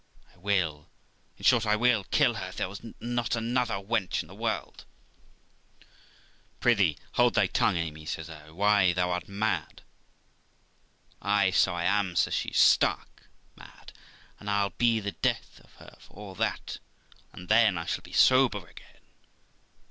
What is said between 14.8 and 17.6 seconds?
the death of her for all that, and